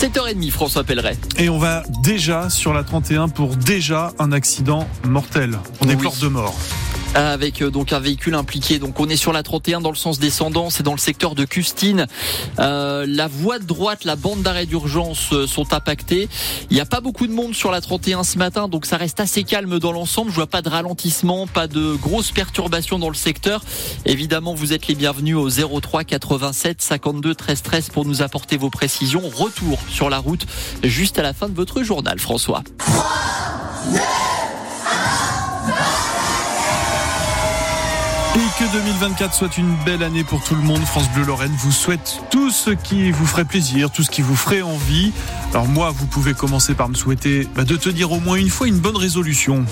7h30, 0.00 0.50
François 0.50 0.82
Pelleret. 0.82 1.18
Et 1.36 1.50
on 1.50 1.58
va 1.58 1.82
déjà 2.02 2.48
sur 2.48 2.72
la 2.72 2.84
31 2.84 3.28
pour 3.28 3.54
déjà 3.54 4.12
un 4.18 4.32
accident 4.32 4.88
mortel. 5.04 5.58
On 5.82 5.88
est 5.90 5.94
Oui. 5.94 6.08
de 6.22 6.28
mort. 6.28 6.56
Avec 7.14 7.62
euh, 7.62 7.70
donc 7.70 7.92
un 7.92 8.00
véhicule 8.00 8.34
impliqué. 8.34 8.78
Donc 8.78 9.00
on 9.00 9.08
est 9.08 9.16
sur 9.16 9.32
la 9.32 9.42
31 9.42 9.80
dans 9.80 9.90
le 9.90 9.96
sens 9.96 10.18
descendant, 10.18 10.70
c'est 10.70 10.82
dans 10.82 10.92
le 10.92 10.98
secteur 10.98 11.34
de 11.34 11.44
Custine. 11.44 12.06
Euh, 12.58 13.04
la 13.08 13.26
voie 13.26 13.58
de 13.58 13.64
droite, 13.64 14.04
la 14.04 14.16
bande 14.16 14.42
d'arrêt 14.42 14.66
d'urgence 14.66 15.32
euh, 15.32 15.46
sont 15.46 15.72
impactées. 15.72 16.28
Il 16.70 16.74
n'y 16.74 16.80
a 16.80 16.86
pas 16.86 17.00
beaucoup 17.00 17.26
de 17.26 17.32
monde 17.32 17.54
sur 17.54 17.70
la 17.70 17.80
31 17.80 18.24
ce 18.24 18.38
matin, 18.38 18.68
donc 18.68 18.86
ça 18.86 18.96
reste 18.96 19.20
assez 19.20 19.44
calme 19.44 19.78
dans 19.78 19.92
l'ensemble. 19.92 20.30
Je 20.30 20.36
vois 20.36 20.46
pas 20.46 20.62
de 20.62 20.68
ralentissement, 20.68 21.46
pas 21.46 21.66
de 21.66 21.94
grosses 21.94 22.32
perturbations 22.32 22.98
dans 22.98 23.08
le 23.08 23.14
secteur. 23.14 23.62
Évidemment, 24.06 24.54
vous 24.54 24.72
êtes 24.72 24.86
les 24.86 24.94
bienvenus 24.94 25.36
au 25.36 25.50
03 25.50 26.04
87 26.04 26.82
52 26.82 27.34
13 27.34 27.62
13 27.62 27.88
pour 27.90 28.04
nous 28.04 28.22
apporter 28.22 28.56
vos 28.56 28.70
précisions. 28.70 29.22
Retour 29.34 29.78
sur 29.88 30.10
la 30.10 30.18
route 30.18 30.46
juste 30.82 31.18
à 31.18 31.22
la 31.22 31.32
fin 31.32 31.48
de 31.48 31.54
votre 31.54 31.82
journal, 31.82 32.18
François. 32.18 32.62
Et 38.36 38.38
que 38.58 38.72
2024 38.72 39.34
soit 39.34 39.58
une 39.58 39.74
belle 39.84 40.04
année 40.04 40.22
pour 40.22 40.44
tout 40.44 40.54
le 40.54 40.62
monde. 40.62 40.80
France 40.82 41.10
Bleu 41.12 41.24
Lorraine 41.24 41.54
vous 41.58 41.72
souhaite 41.72 42.22
tout 42.30 42.50
ce 42.50 42.70
qui 42.70 43.10
vous 43.10 43.26
ferait 43.26 43.44
plaisir, 43.44 43.90
tout 43.90 44.04
ce 44.04 44.10
qui 44.10 44.22
vous 44.22 44.36
ferait 44.36 44.62
envie. 44.62 45.12
Alors 45.52 45.66
moi, 45.66 45.90
vous 45.90 46.06
pouvez 46.06 46.32
commencer 46.32 46.74
par 46.74 46.88
me 46.88 46.94
souhaiter 46.94 47.48
bah, 47.56 47.64
de 47.64 47.74
tenir 47.74 48.12
au 48.12 48.20
moins 48.20 48.36
une 48.36 48.48
fois 48.48 48.68
une 48.68 48.78
bonne 48.78 48.96
résolution. 48.96 49.64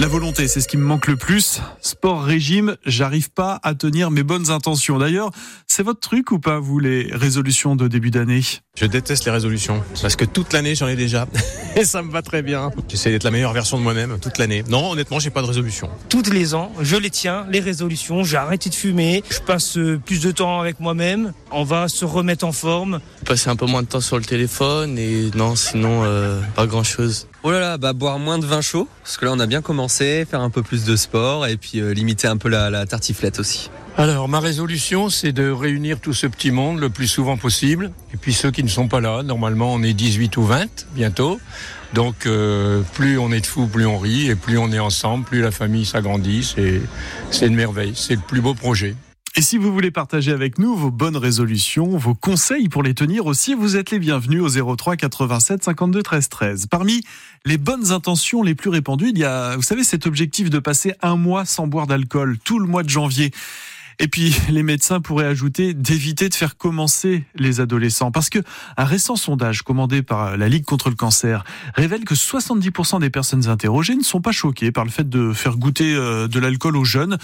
La 0.00 0.08
volonté, 0.08 0.48
c'est 0.48 0.60
ce 0.60 0.66
qui 0.66 0.76
me 0.76 0.84
manque 0.84 1.06
le 1.06 1.14
plus. 1.14 1.60
Sport, 1.80 2.24
régime, 2.24 2.76
j'arrive 2.84 3.30
pas 3.30 3.60
à 3.62 3.76
tenir 3.76 4.10
mes 4.10 4.24
bonnes 4.24 4.50
intentions. 4.50 4.98
D'ailleurs, 4.98 5.30
c'est 5.68 5.84
votre 5.84 6.00
truc 6.00 6.32
ou 6.32 6.40
pas, 6.40 6.58
vous, 6.58 6.80
les 6.80 7.08
résolutions 7.12 7.76
de 7.76 7.86
début 7.86 8.10
d'année? 8.10 8.42
Je 8.74 8.86
déteste 8.86 9.26
les 9.26 9.30
résolutions 9.30 9.82
parce 10.00 10.16
que 10.16 10.24
toute 10.24 10.54
l'année 10.54 10.74
j'en 10.74 10.88
ai 10.88 10.96
déjà 10.96 11.28
et 11.76 11.84
ça 11.84 12.00
me 12.00 12.10
va 12.10 12.22
très 12.22 12.40
bien. 12.40 12.70
J'essaie 12.88 13.10
d'être 13.10 13.22
la 13.22 13.30
meilleure 13.30 13.52
version 13.52 13.76
de 13.76 13.82
moi-même 13.82 14.18
toute 14.18 14.38
l'année. 14.38 14.64
Non, 14.66 14.92
honnêtement, 14.92 15.18
j'ai 15.18 15.28
pas 15.28 15.42
de 15.42 15.46
résolution. 15.46 15.90
Toutes 16.08 16.32
les 16.32 16.54
ans, 16.54 16.72
je 16.80 16.96
les 16.96 17.10
tiens, 17.10 17.46
les 17.50 17.60
résolutions. 17.60 18.24
J'ai 18.24 18.38
arrêté 18.38 18.70
de 18.70 18.74
fumer. 18.74 19.22
Je 19.28 19.40
passe 19.40 19.76
euh, 19.76 20.00
plus 20.02 20.22
de 20.22 20.30
temps 20.30 20.58
avec 20.58 20.80
moi-même. 20.80 21.34
On 21.50 21.64
va 21.64 21.88
se 21.88 22.06
remettre 22.06 22.46
en 22.46 22.52
forme. 22.52 23.00
passer 23.26 23.50
un 23.50 23.56
peu 23.56 23.66
moins 23.66 23.82
de 23.82 23.88
temps 23.88 24.00
sur 24.00 24.16
le 24.16 24.24
téléphone 24.24 24.98
et 24.98 25.30
non 25.34 25.54
sinon 25.54 26.04
euh, 26.04 26.40
pas 26.56 26.66
grand 26.66 26.82
chose. 26.82 27.28
Oh 27.42 27.50
là 27.50 27.60
là, 27.60 27.76
bah 27.76 27.92
boire 27.92 28.18
moins 28.18 28.38
de 28.38 28.46
vin 28.46 28.62
chaud, 28.62 28.88
parce 29.02 29.18
que 29.18 29.26
là 29.26 29.32
on 29.34 29.40
a 29.40 29.46
bien 29.46 29.60
commencé, 29.60 30.26
faire 30.30 30.40
un 30.40 30.48
peu 30.48 30.62
plus 30.62 30.84
de 30.84 30.96
sport 30.96 31.46
et 31.46 31.58
puis 31.58 31.80
euh, 31.80 31.92
limiter 31.92 32.26
un 32.26 32.38
peu 32.38 32.48
la, 32.48 32.70
la 32.70 32.86
tartiflette 32.86 33.38
aussi. 33.38 33.68
Alors, 33.98 34.26
ma 34.26 34.40
résolution, 34.40 35.10
c'est 35.10 35.32
de 35.32 35.50
réunir 35.50 36.00
tout 36.00 36.14
ce 36.14 36.26
petit 36.26 36.50
monde 36.50 36.80
le 36.80 36.88
plus 36.88 37.06
souvent 37.06 37.36
possible. 37.36 37.92
Et 38.14 38.16
puis 38.16 38.32
ceux 38.32 38.50
qui 38.50 38.64
ne 38.64 38.68
sont 38.68 38.88
pas 38.88 39.00
là, 39.00 39.22
normalement, 39.22 39.74
on 39.74 39.82
est 39.82 39.92
18 39.92 40.34
ou 40.38 40.44
20 40.44 40.86
bientôt. 40.94 41.38
Donc, 41.92 42.24
euh, 42.24 42.80
plus 42.94 43.18
on 43.18 43.30
est 43.32 43.42
de 43.42 43.46
fous, 43.46 43.66
plus 43.66 43.84
on 43.84 43.98
rit, 43.98 44.28
et 44.28 44.34
plus 44.34 44.56
on 44.56 44.72
est 44.72 44.78
ensemble, 44.78 45.26
plus 45.26 45.42
la 45.42 45.50
famille 45.50 45.84
s'agrandit. 45.84 46.42
C'est, 47.30 47.46
une 47.46 47.54
merveille. 47.54 47.92
C'est 47.94 48.14
le 48.14 48.22
plus 48.26 48.40
beau 48.40 48.54
projet. 48.54 48.96
Et 49.36 49.42
si 49.42 49.58
vous 49.58 49.72
voulez 49.72 49.90
partager 49.90 50.32
avec 50.32 50.58
nous 50.58 50.74
vos 50.74 50.90
bonnes 50.90 51.16
résolutions, 51.16 51.96
vos 51.98 52.14
conseils 52.14 52.70
pour 52.70 52.82
les 52.82 52.94
tenir 52.94 53.26
aussi, 53.26 53.52
vous 53.52 53.76
êtes 53.76 53.90
les 53.90 53.98
bienvenus 53.98 54.42
au 54.42 54.74
03 54.76 54.96
87 54.96 55.64
52 55.64 56.02
13 56.02 56.28
13. 56.30 56.66
Parmi 56.66 57.02
les 57.44 57.58
bonnes 57.58 57.92
intentions 57.92 58.42
les 58.42 58.54
plus 58.54 58.70
répandues, 58.70 59.10
il 59.10 59.18
y 59.18 59.24
a, 59.24 59.56
vous 59.56 59.62
savez, 59.62 59.84
cet 59.84 60.06
objectif 60.06 60.48
de 60.48 60.58
passer 60.58 60.94
un 61.02 61.16
mois 61.16 61.44
sans 61.44 61.66
boire 61.66 61.86
d'alcool, 61.86 62.38
tout 62.42 62.58
le 62.58 62.66
mois 62.66 62.82
de 62.82 62.90
janvier. 62.90 63.32
Et 64.02 64.08
puis, 64.08 64.36
les 64.50 64.62
médecins 64.62 65.00
pourraient 65.00 65.26
ajouter 65.26 65.72
d'éviter 65.72 66.28
de 66.28 66.34
faire 66.34 66.58
commencer 66.58 67.24
les 67.36 67.60
adolescents. 67.60 68.10
Parce 68.10 68.28
que 68.28 68.40
un 68.76 68.84
récent 68.84 69.16
sondage 69.16 69.62
commandé 69.62 70.02
par 70.02 70.36
la 70.36 70.48
Ligue 70.48 70.64
contre 70.64 70.90
le 70.90 70.96
cancer 70.96 71.44
révèle 71.74 72.04
que 72.04 72.14
70% 72.14 73.00
des 73.00 73.10
personnes 73.10 73.48
interrogées 73.48 73.94
ne 73.94 74.02
sont 74.02 74.20
pas 74.20 74.32
choquées 74.32 74.72
par 74.72 74.84
le 74.84 74.90
fait 74.90 75.08
de 75.08 75.32
faire 75.32 75.56
goûter 75.56 75.94
euh, 75.94 76.28
de 76.28 76.40
l'alcool 76.40 76.76
aux 76.76 76.84
jeunes. 76.84 77.16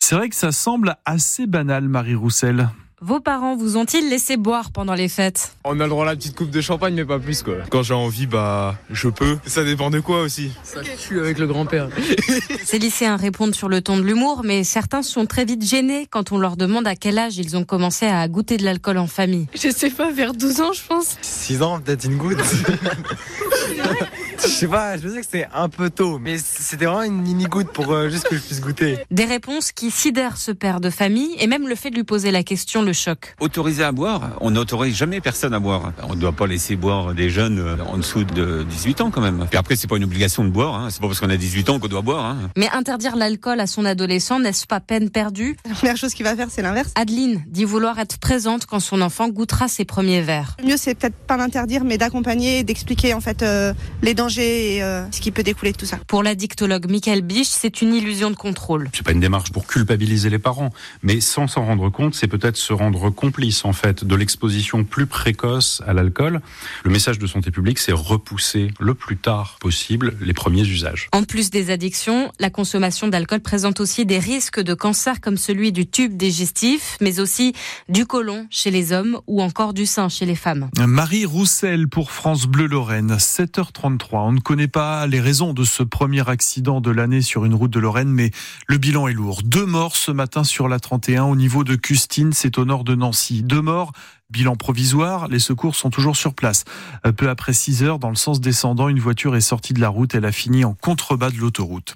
C'est 0.00 0.16
vrai 0.16 0.28
que 0.30 0.36
ça 0.36 0.50
semble 0.50 0.96
assez 1.04 1.46
banal, 1.46 1.88
Marie 1.88 2.14
Roussel. 2.14 2.70
Vos 3.06 3.20
parents 3.20 3.54
vous 3.54 3.76
ont-ils 3.76 4.08
laissé 4.08 4.38
boire 4.38 4.70
pendant 4.70 4.94
les 4.94 5.10
fêtes? 5.10 5.56
On 5.64 5.78
a 5.78 5.82
le 5.82 5.90
droit 5.90 6.04
à 6.04 6.06
la 6.06 6.16
petite 6.16 6.34
coupe 6.34 6.48
de 6.48 6.62
champagne 6.62 6.94
mais 6.94 7.04
pas 7.04 7.18
plus 7.18 7.42
quoi. 7.42 7.56
Quand 7.68 7.82
j'ai 7.82 7.92
envie 7.92 8.26
bah 8.26 8.76
je 8.88 9.10
peux. 9.10 9.36
Ça 9.44 9.62
dépend 9.62 9.90
de 9.90 10.00
quoi 10.00 10.22
aussi. 10.22 10.52
Ça 10.62 10.80
tue 10.80 11.20
avec 11.20 11.38
le 11.38 11.46
grand-père. 11.46 11.90
Ces 12.64 12.78
lycéens 12.78 13.16
répondent 13.16 13.54
sur 13.54 13.68
le 13.68 13.82
ton 13.82 13.98
de 13.98 14.02
l'humour, 14.02 14.40
mais 14.42 14.64
certains 14.64 15.02
sont 15.02 15.26
très 15.26 15.44
vite 15.44 15.62
gênés 15.62 16.06
quand 16.10 16.32
on 16.32 16.38
leur 16.38 16.56
demande 16.56 16.86
à 16.86 16.96
quel 16.96 17.18
âge 17.18 17.36
ils 17.36 17.58
ont 17.58 17.64
commencé 17.64 18.06
à 18.06 18.26
goûter 18.26 18.56
de 18.56 18.64
l'alcool 18.64 18.96
en 18.96 19.06
famille. 19.06 19.48
Je 19.54 19.68
sais 19.68 19.90
pas, 19.90 20.10
vers 20.10 20.32
12 20.32 20.62
ans, 20.62 20.72
je 20.72 20.80
pense. 20.88 21.18
6 21.20 21.60
ans, 21.60 21.80
peut-être 21.80 22.06
une 22.06 22.16
goutte. 22.16 22.38
Je 24.44 24.50
sais 24.50 24.68
pas, 24.68 24.98
je 24.98 25.08
sais 25.08 25.20
que 25.22 25.26
c'est 25.30 25.48
un 25.54 25.70
peu 25.70 25.88
tôt, 25.88 26.18
mais 26.18 26.36
c'était 26.36 26.84
vraiment 26.84 27.02
une 27.02 27.22
mini 27.22 27.44
goutte 27.44 27.72
pour 27.72 27.92
euh, 27.92 28.10
juste 28.10 28.28
que 28.28 28.36
je 28.36 28.42
puisse 28.42 28.60
goûter. 28.60 28.98
Des 29.10 29.24
réponses 29.24 29.72
qui 29.72 29.90
sidèrent 29.90 30.36
ce 30.36 30.52
père 30.52 30.80
de 30.80 30.90
famille 30.90 31.34
et 31.38 31.46
même 31.46 31.66
le 31.66 31.74
fait 31.74 31.88
de 31.88 31.94
lui 31.94 32.04
poser 32.04 32.30
la 32.30 32.42
question 32.42 32.82
le 32.82 32.92
choque. 32.92 33.34
Autorisé 33.40 33.84
à 33.84 33.92
boire, 33.92 34.32
on 34.42 34.50
n'autorise 34.50 34.94
jamais 34.96 35.22
personne 35.22 35.54
à 35.54 35.60
boire. 35.60 35.92
On 36.02 36.14
ne 36.14 36.20
doit 36.20 36.32
pas 36.32 36.46
laisser 36.46 36.76
boire 36.76 37.14
des 37.14 37.30
jeunes 37.30 37.58
euh, 37.58 37.76
en 37.86 37.96
dessous 37.96 38.24
de 38.24 38.66
18 38.68 39.00
ans 39.00 39.10
quand 39.10 39.22
même. 39.22 39.46
Et 39.50 39.56
après, 39.56 39.76
c'est 39.76 39.86
pas 39.86 39.96
une 39.96 40.04
obligation 40.04 40.44
de 40.44 40.50
boire. 40.50 40.74
Hein. 40.74 40.88
C'est 40.90 41.00
pas 41.00 41.06
parce 41.06 41.20
qu'on 41.20 41.30
a 41.30 41.38
18 41.38 41.70
ans 41.70 41.78
qu'on 41.78 41.88
doit 41.88 42.02
boire. 42.02 42.26
Hein. 42.26 42.50
Mais 42.56 42.68
interdire 42.70 43.16
l'alcool 43.16 43.60
à 43.60 43.66
son 43.66 43.86
adolescent, 43.86 44.40
n'est-ce 44.40 44.66
pas 44.66 44.80
peine 44.80 45.08
perdue? 45.08 45.56
La 45.66 45.74
première 45.74 45.96
chose 45.96 46.12
qu'il 46.12 46.26
va 46.26 46.36
faire, 46.36 46.48
c'est 46.50 46.62
l'inverse. 46.62 46.92
Adeline 46.96 47.42
dit 47.46 47.64
vouloir 47.64 47.98
être 47.98 48.18
présente 48.18 48.66
quand 48.66 48.80
son 48.80 49.00
enfant 49.00 49.28
goûtera 49.28 49.68
ses 49.68 49.86
premiers 49.86 50.20
verres. 50.20 50.56
Le 50.58 50.68
mieux, 50.68 50.76
c'est 50.76 50.94
peut-être 50.94 51.16
pas 51.16 51.38
d'interdire, 51.38 51.84
mais 51.84 51.96
d'accompagner 51.96 52.58
et 52.58 52.64
d'expliquer 52.64 53.14
en 53.14 53.20
fait 53.22 53.42
euh, 53.42 53.72
les 54.02 54.12
dangers 54.12 54.33
et 54.38 54.82
euh, 54.82 55.10
ce 55.10 55.20
qui 55.20 55.30
peut 55.30 55.42
découler 55.42 55.72
de 55.72 55.76
tout 55.76 55.86
ça. 55.86 55.98
Pour 56.06 56.22
la 56.22 56.34
dictologue 56.34 56.90
Michael 56.90 57.22
Biche, 57.22 57.48
c'est 57.48 57.82
une 57.82 57.94
illusion 57.94 58.30
de 58.30 58.36
contrôle. 58.36 58.90
C'est 58.92 59.04
pas 59.04 59.12
une 59.12 59.20
démarche 59.20 59.52
pour 59.52 59.66
culpabiliser 59.66 60.30
les 60.30 60.38
parents, 60.38 60.70
mais 61.02 61.20
sans 61.20 61.46
s'en 61.46 61.64
rendre 61.64 61.90
compte, 61.90 62.14
c'est 62.14 62.28
peut-être 62.28 62.56
se 62.56 62.72
rendre 62.72 63.10
complice 63.10 63.64
en 63.64 63.72
fait 63.72 64.04
de 64.04 64.14
l'exposition 64.14 64.84
plus 64.84 65.06
précoce 65.06 65.82
à 65.86 65.92
l'alcool. 65.92 66.40
Le 66.84 66.90
message 66.90 67.18
de 67.18 67.26
santé 67.26 67.50
publique, 67.50 67.78
c'est 67.78 67.92
repousser 67.92 68.70
le 68.80 68.94
plus 68.94 69.16
tard 69.16 69.56
possible 69.60 70.16
les 70.20 70.34
premiers 70.34 70.66
usages. 70.66 71.08
En 71.12 71.24
plus 71.24 71.50
des 71.50 71.70
addictions, 71.70 72.30
la 72.40 72.50
consommation 72.50 73.08
d'alcool 73.08 73.40
présente 73.40 73.80
aussi 73.80 74.06
des 74.06 74.18
risques 74.18 74.60
de 74.60 74.74
cancer 74.74 75.20
comme 75.20 75.36
celui 75.36 75.72
du 75.72 75.86
tube 75.86 76.16
digestif, 76.16 76.96
mais 77.00 77.20
aussi 77.20 77.54
du 77.88 78.06
côlon 78.06 78.46
chez 78.50 78.70
les 78.70 78.92
hommes 78.92 79.20
ou 79.26 79.42
encore 79.42 79.74
du 79.74 79.86
sein 79.86 80.08
chez 80.08 80.26
les 80.26 80.34
femmes. 80.34 80.70
Marie 80.78 81.26
Roussel 81.26 81.88
pour 81.88 82.10
France 82.10 82.46
Bleu 82.46 82.66
Lorraine, 82.66 83.16
7h33. 83.16 84.23
On 84.26 84.32
ne 84.32 84.40
connaît 84.40 84.68
pas 84.68 85.06
les 85.06 85.20
raisons 85.20 85.52
de 85.52 85.64
ce 85.64 85.82
premier 85.82 86.26
accident 86.30 86.80
de 86.80 86.90
l'année 86.90 87.20
sur 87.20 87.44
une 87.44 87.54
route 87.54 87.70
de 87.70 87.78
Lorraine, 87.78 88.08
mais 88.08 88.30
le 88.66 88.78
bilan 88.78 89.06
est 89.06 89.12
lourd. 89.12 89.42
Deux 89.44 89.66
morts 89.66 89.96
ce 89.96 90.10
matin 90.10 90.44
sur 90.44 90.66
la 90.66 90.80
31 90.80 91.24
au 91.24 91.36
niveau 91.36 91.62
de 91.62 91.74
Custine, 91.74 92.32
c'est 92.32 92.56
au 92.56 92.64
nord 92.64 92.84
de 92.84 92.94
Nancy. 92.94 93.42
Deux 93.42 93.60
morts 93.60 93.92
Bilan 94.30 94.56
provisoire, 94.56 95.28
les 95.28 95.38
secours 95.38 95.76
sont 95.76 95.90
toujours 95.90 96.16
sur 96.16 96.32
place. 96.32 96.64
Euh, 97.06 97.12
Peu 97.12 97.28
après 97.28 97.52
6 97.52 97.82
heures, 97.82 97.98
dans 97.98 98.08
le 98.08 98.16
sens 98.16 98.40
descendant, 98.40 98.88
une 98.88 98.98
voiture 98.98 99.36
est 99.36 99.42
sortie 99.42 99.74
de 99.74 99.80
la 99.80 99.90
route. 99.90 100.14
Elle 100.14 100.24
a 100.24 100.32
fini 100.32 100.64
en 100.64 100.72
contrebas 100.72 101.30
de 101.30 101.36
l'autoroute. 101.36 101.94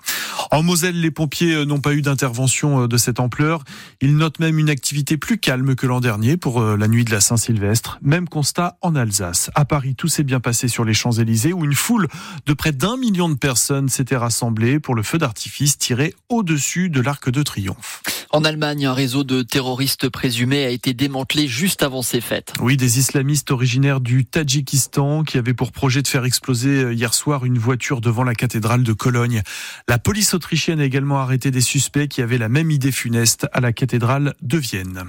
En 0.50 0.62
Moselle, 0.62 1.00
les 1.00 1.10
pompiers 1.10 1.54
euh, 1.54 1.64
n'ont 1.64 1.80
pas 1.80 1.94
eu 1.94 2.02
d'intervention 2.02 2.82
euh, 2.82 2.86
de 2.86 2.98
cette 2.98 3.18
ampleur. 3.18 3.64
Ils 4.02 4.14
notent 4.14 4.40
même 4.40 4.58
une 4.58 4.68
activité 4.68 5.16
plus 5.16 5.38
calme 5.38 5.74
que 5.74 5.86
l'an 5.86 6.00
dernier 6.00 6.36
pour 6.36 6.60
la 6.60 6.86
nuit 6.86 7.04
de 7.04 7.10
la 7.10 7.20
Saint-Sylvestre. 7.20 7.98
Même 8.02 8.28
constat 8.28 8.76
en 8.82 8.94
Alsace. 8.94 9.50
À 9.54 9.64
Paris, 9.64 9.94
tout 9.94 10.08
s'est 10.08 10.22
bien 10.22 10.38
passé 10.38 10.68
sur 10.68 10.84
les 10.84 10.94
Champs-Élysées 10.94 11.54
où 11.54 11.64
une 11.64 11.74
foule 11.74 12.08
de 12.46 12.52
près 12.52 12.72
d'un 12.72 12.96
million 12.98 13.28
de 13.28 13.34
personnes 13.34 13.88
s'était 13.88 14.16
rassemblée 14.16 14.80
pour 14.80 14.94
le 14.94 15.02
feu 15.02 15.18
d'artifice 15.18 15.78
tiré 15.78 16.14
au-dessus 16.28 16.90
de 16.90 17.00
l'Arc 17.00 17.30
de 17.30 17.42
Triomphe. 17.42 18.02
En 18.30 18.44
Allemagne, 18.44 18.84
un 18.84 18.92
réseau 18.92 19.24
de 19.24 19.42
terroristes 19.42 20.10
présumés 20.10 20.66
a 20.66 20.70
été 20.70 20.92
démantelé 20.92 21.48
juste 21.48 21.82
avant 21.82 22.02
ces 22.02 22.20
Oui, 22.60 22.76
des 22.76 22.98
islamistes 22.98 23.50
originaires 23.50 24.00
du 24.00 24.25
Tadjikistan 24.25 25.25
qui 25.25 25.38
avaient 25.38 25.54
pour 25.54 25.72
projet 25.72 26.02
de 26.02 26.08
faire 26.08 26.25
exploser 26.25 26.84
euh, 26.84 26.92
hier 26.92 27.14
soir 27.14 27.44
une 27.44 27.58
voiture 27.58 28.00
devant 28.00 28.25
la 28.25 28.34
cathédrale 28.34 28.82
de 28.82 28.92
Cologne. 28.92 29.42
La 29.88 29.98
police 29.98 30.34
autrichienne 30.34 30.80
a 30.80 30.84
également 30.84 31.19
arrêté 31.19 31.50
des 31.50 31.60
suspects 31.60 32.08
qui 32.08 32.22
avaient 32.22 32.38
la 32.38 32.48
même 32.48 32.70
idée 32.70 32.92
funeste 32.92 33.46
à 33.52 33.60
la 33.60 33.72
cathédrale 33.72 34.34
de 34.42 34.58
Vienne. 34.58 35.04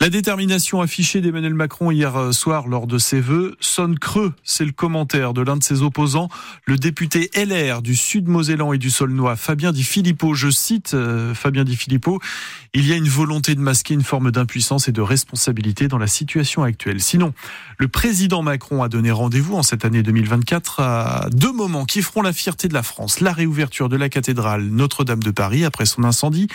La 0.00 0.08
détermination 0.08 0.80
affichée 0.80 1.20
d'Emmanuel 1.20 1.54
Macron 1.54 1.90
hier 1.90 2.16
euh, 2.16 2.32
soir 2.32 2.66
lors 2.66 2.86
de 2.86 2.98
ses 2.98 3.20
vœux 3.20 3.56
sonne 3.60 3.98
creux. 3.98 4.32
C'est 4.42 4.64
le 4.64 4.72
commentaire 4.72 5.34
de 5.34 5.42
l'un 5.42 5.56
de 5.56 5.62
ses 5.62 5.82
opposants, 5.82 6.28
le 6.64 6.76
député 6.76 7.30
LR 7.34 7.82
du 7.82 7.94
Sud-Mosellan 7.94 8.72
et 8.72 8.78
du 8.78 8.90
Saulnois, 8.90 9.36
Fabien 9.36 9.72
Di 9.72 9.82
Filippo. 9.84 10.34
Je 10.34 10.50
cite 10.50 10.94
euh, 10.94 11.34
Fabien 11.34 11.64
Di 11.64 11.76
Filippo. 11.76 12.20
Il 12.74 12.86
y 12.86 12.92
a 12.92 12.96
une 12.96 13.08
volonté 13.08 13.54
de 13.54 13.60
masquer 13.60 13.94
une 13.94 14.02
forme 14.02 14.30
d'impuissance 14.30 14.88
et 14.88 14.92
de 14.92 15.02
responsabilité 15.02 15.88
dans 15.88 15.98
la 15.98 16.06
situation 16.06 16.62
actuelle. 16.62 17.00
Sinon, 17.00 17.34
le 17.78 17.88
président 17.88 18.42
Macron 18.42 18.82
a 18.82 18.88
donné 18.88 19.10
rendez-vous 19.10 19.56
en 19.56 19.62
cette 19.62 19.84
année 19.84 20.02
2024 20.02 20.80
à 20.80 21.28
deux 21.32 21.52
moments 21.52 21.84
qui 21.84 22.02
feront 22.02 22.22
la 22.22 22.32
fierté 22.32 22.68
de 22.68 22.74
la 22.74 22.82
France. 22.82 23.20
La 23.20 23.32
réouverture 23.32 23.88
de 23.88 23.96
la 23.96 24.08
cathédrale 24.08 24.64
Notre-Dame 24.64 25.22
de 25.22 25.30
Paris 25.30 25.64
après 25.64 25.84
son 25.84 26.04
incendie 26.04 26.48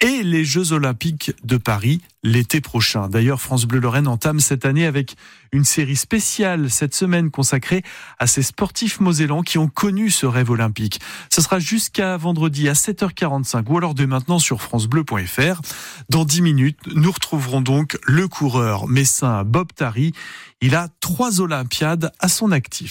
et 0.00 0.22
les 0.22 0.44
Jeux 0.44 0.72
Olympiques 0.72 1.32
de 1.44 1.56
Paris 1.56 2.00
l'été 2.22 2.60
prochain. 2.60 3.08
D'ailleurs, 3.08 3.40
France 3.40 3.66
Bleu 3.66 3.80
Lorraine 3.80 4.08
entame 4.08 4.40
cette 4.40 4.64
année 4.64 4.86
avec 4.86 5.14
une 5.52 5.64
série 5.64 5.96
spéciale 5.96 6.70
cette 6.70 6.94
semaine 6.94 7.30
consacrée 7.30 7.82
à 8.18 8.26
ces 8.26 8.42
sportifs 8.42 8.98
mosellans 8.98 9.42
qui 9.42 9.58
ont 9.58 9.68
connu 9.68 10.10
ce 10.10 10.26
rêve 10.26 10.50
olympique. 10.50 11.00
Ce 11.30 11.40
sera 11.40 11.58
jusqu'à 11.58 12.16
vendredi 12.16 12.68
à 12.68 12.72
7h45 12.72 13.64
ou 13.68 13.78
alors 13.78 13.94
dès 13.94 14.06
maintenant 14.06 14.38
sur 14.38 14.62
francebleu.fr. 14.62 15.60
Dans 16.08 16.24
10 16.24 16.42
minutes, 16.42 16.80
nous 16.94 17.12
retrouverons 17.12 17.60
donc 17.60 17.98
le 18.04 18.26
coureur 18.26 18.88
messin 18.88 19.44
Bob 19.44 19.68
Tari. 19.74 20.12
Il 20.60 20.74
a 20.74 20.88
trois 21.00 21.40
Olympiades 21.40 22.10
à 22.20 22.28
son 22.28 22.50
actif. 22.50 22.82